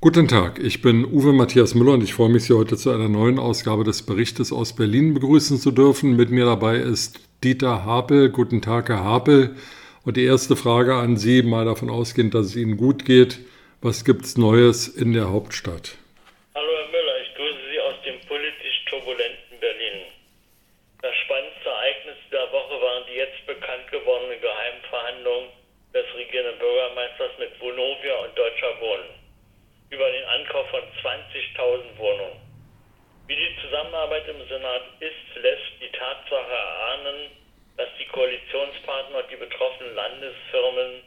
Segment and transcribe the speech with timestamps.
[0.00, 3.08] Guten Tag, ich bin Uwe Matthias Müller und ich freue mich, Sie heute zu einer
[3.08, 6.14] neuen Ausgabe des Berichtes aus Berlin begrüßen zu dürfen.
[6.14, 8.30] Mit mir dabei ist Dieter Hapel.
[8.30, 9.56] Guten Tag, Herr Hapel.
[10.06, 13.40] Und die erste Frage an Sie, mal davon ausgehend, dass es Ihnen gut geht.
[13.82, 15.98] Was gibt es Neues in der Hauptstadt?
[16.54, 20.14] Hallo Herr Müller, ich grüße Sie aus dem politisch turbulenten Berlin.
[21.02, 25.50] Das spannendste Ereignis der Woche waren die jetzt bekannt gewordenen Geheimverhandlungen
[25.90, 29.17] des regierenden Bürgermeisters mit Vonovia und Deutscher Wohnen
[29.90, 32.40] über den Ankauf von 20.000 Wohnungen.
[33.26, 37.30] Wie die Zusammenarbeit im Senat ist, lässt die Tatsache erahnen,
[37.76, 41.02] dass die Koalitionspartner und die betroffenen Landesfirmen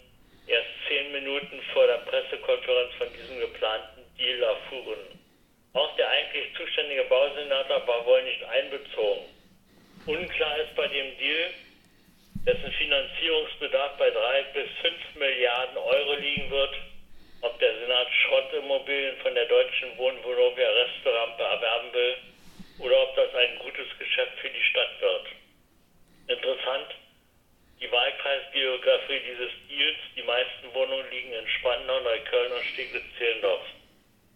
[0.48, 5.20] erst zehn Minuten vor der Pressekonferenz von diesem geplanten Deal erfuhren.
[5.74, 9.26] Auch der eigentlich zuständige Bausenator war wohl nicht einbezogen.
[10.06, 11.50] Unklar ist bei dem Deal,
[12.46, 16.76] dessen Finanzierungsbedarf bei drei bis fünf Milliarden Euro liegen wird,
[17.42, 22.18] ob der Senat Schrottimmobilien von der deutschen Wohnvonovia Restaurante erwerben will
[22.80, 25.28] oder ob das ein gutes Geschäft für die Stadt wird.
[26.28, 26.88] Interessant,
[27.80, 33.66] die Wahlkreisgeografie dieses Deals, die meisten Wohnungen liegen in Spandau, Neukölln und Steglitz-Zehlendorf.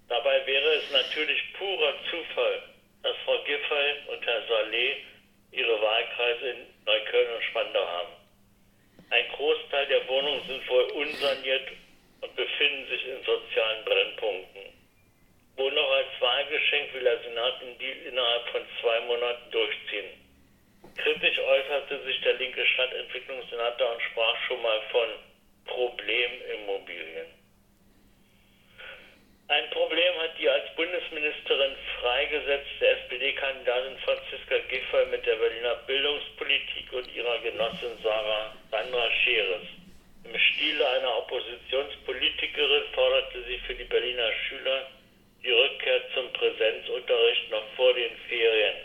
[0.10, 2.64] Dabei wäre es natürlich purer Zufall,
[3.04, 4.98] dass Frau Giffey und Herr Saleh
[5.52, 8.14] ihre Wahlkreise in Neukölln und Spandau haben.
[9.12, 11.70] Ein Großteil der Wohnungen sind wohl unsaniert
[12.36, 14.74] befinden sich in sozialen Brennpunkten.
[15.58, 20.12] Wohl noch als Wahlgeschenk will der Senat den Deal innerhalb von zwei Monaten durchziehen.
[20.98, 25.10] Kritisch äußerte sich der linke Stadtentwicklungssenator und sprach schon mal von
[25.66, 27.28] Problemimmobilien.
[29.48, 37.14] Ein Problem hat die als Bundesministerin freigesetzte SPD-Kandidatin Franziska Giffey mit der Berliner Bildungspolitik und
[37.14, 39.85] ihrer Genossin Sarah Sandra Scheres.
[40.26, 44.88] Im Stile einer Oppositionspolitikerin forderte sie für die Berliner Schüler
[45.44, 48.76] die Rückkehr zum Präsenzunterricht noch vor den Ferien.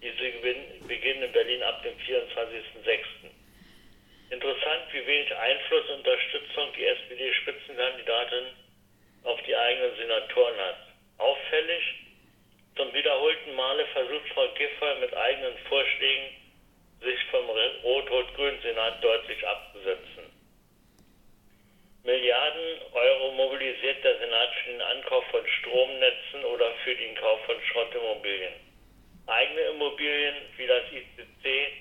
[0.00, 3.00] Diese beginnen in Berlin ab dem 24.06.
[4.30, 8.44] Interessant, wie wenig Einfluss und Unterstützung die SPD-Spitzenkandidatin
[9.24, 10.76] auf die eigenen Senatoren hat.
[11.18, 11.82] Auffällig,
[12.76, 16.36] zum wiederholten Male versucht Frau Giffey mit eigenen Vorschlägen,
[17.00, 17.50] sich vom
[17.82, 19.63] rot-rot-grünen Senat deutlich abzusetzen.
[22.04, 27.56] Milliarden Euro mobilisiert der Senat für den Ankauf von Stromnetzen oder für den Kauf von
[27.62, 28.52] Schrottimmobilien.
[29.26, 31.72] Eigene Immobilien wie das ICC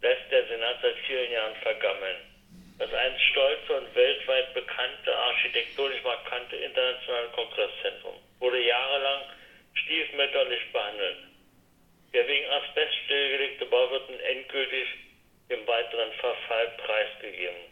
[0.00, 2.16] lässt der Senat seit vielen Jahren vergammeln.
[2.78, 9.22] Das einst stolze und weltweit bekannte, architektonisch markante internationale Kongresszentrum wurde jahrelang
[9.74, 11.18] stiefmütterlich behandelt.
[12.14, 14.86] Der wegen Asbest stillgelegte Bau wird endgültig
[15.50, 17.71] dem weiteren Verfall preisgegeben.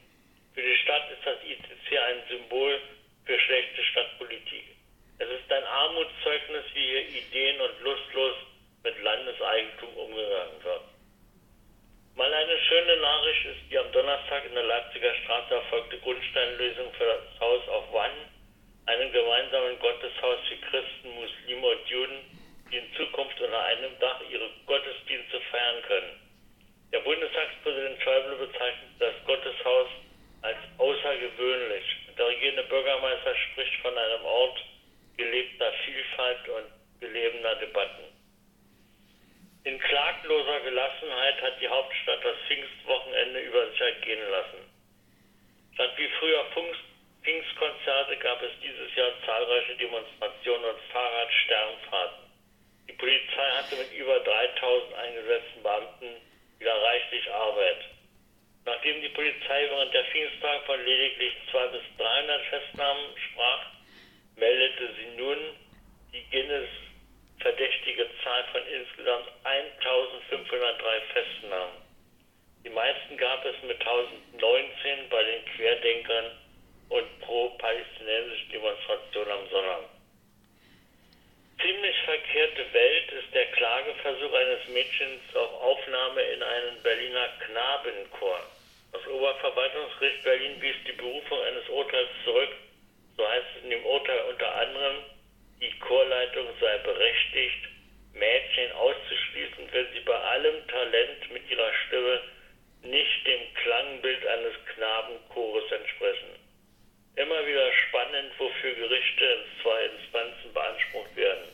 [0.54, 2.80] Für die Stadt ist das ICC ein Symbol
[3.24, 4.64] für schlechte Stadtpolitik.
[5.18, 8.34] Es ist ein Armutszeugnis, wie hier ideen- und lustlos
[8.82, 10.82] mit Landeseigentum umgegangen wird.
[12.16, 17.04] Mal eine schöne Nachricht ist die am Donnerstag in der Leipziger Straße erfolgte Grundsteinlösung für
[17.04, 18.10] das Haus auf Wann,
[18.86, 22.20] einem gemeinsamen Gotteshaus für Christen, Muslime und Juden,
[22.72, 26.20] die in Zukunft unter einem Dach ihre Gottesdienste feiern können.
[26.92, 29.88] Der Bundestagspräsident Schäuble bezeichnet das Gotteshaus
[30.42, 31.84] als außergewöhnlich.
[32.16, 34.58] Der regierende Bürgermeister spricht von einem Ort
[35.16, 38.04] gelebter Vielfalt und belebender Debatten.
[39.64, 44.70] In klagloser Gelassenheit hat die Hauptstadt das Pfingstwochenende über sich ergehen lassen.
[45.74, 46.44] Statt wie früher
[47.22, 52.24] Pfingstkonzerte gab es dieses Jahr zahlreiche Demonstrationen und Fahrradsternfahrten.
[52.88, 56.16] Die Polizei hatte mit über 3000 eingesetzten Beamten
[56.58, 57.84] wieder reichlich Arbeit.
[58.64, 63.66] Nachdem die Polizei während der Pfingsttage von lediglich 200 bis 300 Festnahmen sprach,
[64.36, 65.38] meldete sie nun
[66.12, 71.74] die Guinness-verdächtige Zahl von insgesamt 1503 Festnahmen.
[72.64, 76.30] Die meisten gab es mit 1019 bei den Querdenkern
[76.90, 79.88] und pro-palästinensischen Demonstrationen am Sonnabend.
[81.62, 87.28] Ziemlich verkehrte Welt ist der Klageversuch eines Mädchens auf Aufnahme in einen Berliner
[88.00, 88.40] Knabenchor.
[88.92, 92.50] Das Oberverwaltungsgericht Berlin wies die Berufung eines Urteils zurück.
[93.16, 94.96] So heißt es in dem Urteil unter anderem,
[95.60, 97.68] die Chorleitung sei berechtigt,
[98.14, 102.20] Mädchen auszuschließen wenn sie bei allem Talent mit ihrer Stimme
[102.82, 106.30] nicht dem Klangbild eines Knabenchores entsprechen.
[107.16, 111.48] Immer wieder spannend, wofür Gerichte in zwei Instanzen beansprucht werden.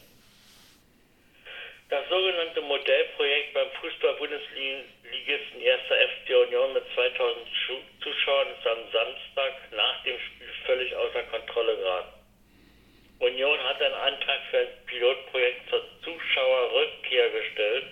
[1.88, 5.90] Das sogenannte Modellprojekt beim Fußball-Bundesligisten 1.
[6.66, 7.46] Union mit 2000
[8.02, 12.12] Zuschauern ist am Samstag nach dem Spiel völlig außer Kontrolle geraten.
[13.20, 17.86] Union hat einen Antrag für ein Pilotprojekt zur Zuschauerrückkehr gestellt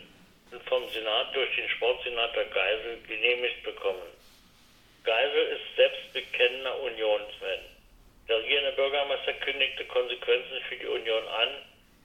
[0.50, 4.10] und vom Senat durch den Sportsenator Geisel genehmigt bekommen.
[5.04, 7.60] Geisel ist selbst bekennender Unionsfan.
[8.28, 11.48] Der regierende Bürgermeister kündigte Konsequenzen für die Union an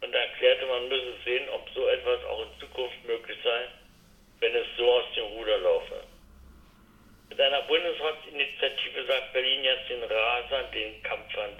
[0.01, 3.67] und erklärte, man müsse sehen, ob so etwas auch in Zukunft möglich sei,
[4.39, 6.03] wenn es so aus dem Ruder laufe.
[7.29, 11.57] Mit einer Bundesratsinitiative sagt Berlin jetzt den Rasern den Kampf an.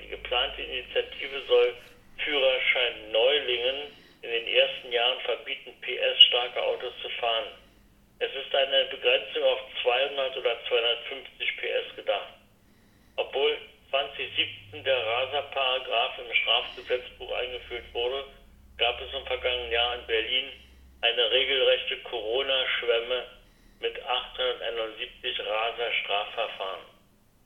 [0.59, 1.73] Die Initiative soll
[2.17, 7.47] Führerschein Neulingen in den ersten Jahren verbieten, PS-starke Autos zu fahren.
[8.19, 12.33] Es ist eine Begrenzung auf 200 oder 250 PS gedacht.
[13.15, 13.57] Obwohl
[13.89, 18.25] 2017 der Raserparagraph im Strafgesetzbuch eingeführt wurde,
[18.77, 20.51] gab es im vergangenen Jahr in Berlin
[20.99, 23.23] eine regelrechte Corona-Schwemme
[23.79, 26.98] mit 871 Raser-Strafverfahren.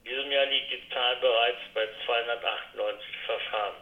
[0.04, 3.76] In diesem Jahr liegt die Zahl bereits bei 298 Verfahren.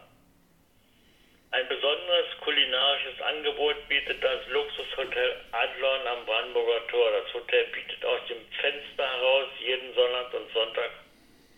[1.51, 7.11] Ein besonderes kulinarisches Angebot bietet das Luxushotel Adlon am Brandenburger Tor.
[7.11, 10.91] Das Hotel bietet aus dem Fenster heraus jeden Sonntag und Sonntag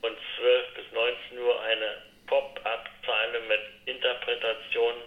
[0.01, 5.03] von 12 bis 19 Uhr eine Pop-up-Zeile mit Interpretationen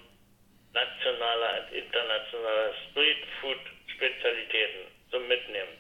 [0.73, 5.78] nationaler und internationaler Street-Food-Spezialitäten zum Mitnehmen.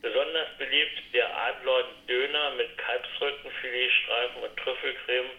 [0.00, 5.30] Besonders beliebt der Adlon Döner mit Kalbsrückenfiletstreifen und Trüffelcreme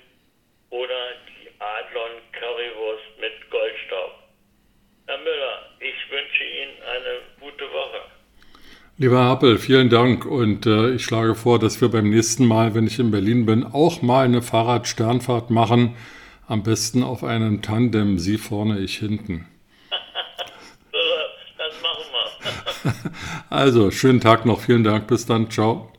[0.69, 4.19] oder die Adlon Currywurst mit Goldstaub.
[5.07, 8.01] Herr Müller, ich wünsche Ihnen eine gute Woche.
[8.97, 12.85] Lieber Appel, vielen Dank und äh, ich schlage vor, dass wir beim nächsten Mal, wenn
[12.85, 15.95] ich in Berlin bin, auch mal eine Fahrradsternfahrt machen.
[16.47, 19.47] Am besten auf einem Tandem, Sie vorne, ich hinten.
[21.57, 22.68] das machen wir.
[23.49, 25.91] Also, schönen Tag noch, vielen Dank, bis dann, ciao.